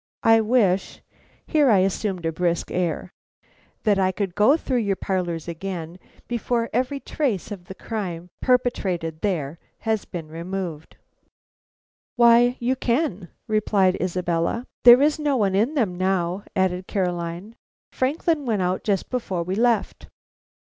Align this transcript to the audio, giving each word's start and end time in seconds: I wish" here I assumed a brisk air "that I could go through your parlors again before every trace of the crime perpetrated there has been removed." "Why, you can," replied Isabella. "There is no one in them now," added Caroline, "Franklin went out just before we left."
I 0.23 0.41
wish" 0.41 1.03
here 1.45 1.69
I 1.69 1.77
assumed 1.85 2.25
a 2.25 2.31
brisk 2.31 2.71
air 2.71 3.11
"that 3.83 3.99
I 3.99 4.11
could 4.11 4.33
go 4.33 4.57
through 4.57 4.79
your 4.79 4.95
parlors 4.95 5.47
again 5.47 5.99
before 6.27 6.71
every 6.73 6.99
trace 6.99 7.51
of 7.51 7.65
the 7.65 7.75
crime 7.75 8.31
perpetrated 8.41 9.21
there 9.21 9.59
has 9.81 10.05
been 10.05 10.27
removed." 10.27 10.95
"Why, 12.15 12.57
you 12.59 12.75
can," 12.75 13.29
replied 13.47 13.95
Isabella. 14.01 14.65
"There 14.85 15.03
is 15.03 15.19
no 15.19 15.37
one 15.37 15.53
in 15.53 15.75
them 15.75 15.99
now," 15.99 16.45
added 16.55 16.87
Caroline, 16.87 17.53
"Franklin 17.91 18.47
went 18.47 18.63
out 18.63 18.83
just 18.83 19.11
before 19.11 19.43
we 19.43 19.53
left." 19.53 20.07